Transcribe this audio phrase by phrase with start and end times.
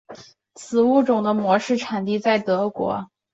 [0.55, 3.11] 该物种的模式产地在德国。